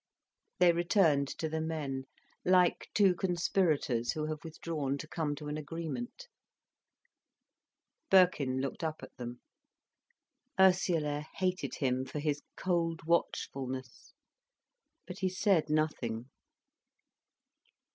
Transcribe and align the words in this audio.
They 0.57 0.71
returned 0.73 1.27
to 1.37 1.47
the 1.47 1.61
men, 1.61 2.05
like 2.43 2.89
two 2.95 3.13
conspirators 3.13 4.13
who 4.13 4.25
have 4.25 4.43
withdrawn 4.43 4.97
to 4.97 5.07
come 5.07 5.35
to 5.35 5.47
an 5.47 5.57
agreement. 5.59 6.27
Birkin 8.09 8.59
looked 8.61 8.83
up 8.83 9.03
at 9.03 9.15
them. 9.17 9.41
Ursula 10.59 11.27
hated 11.35 11.75
him 11.75 12.03
for 12.05 12.17
his 12.17 12.41
cold 12.57 13.01
watchfulness. 13.03 14.11
But 15.05 15.19
he 15.19 15.29
said 15.29 15.69
nothing. 15.69 16.31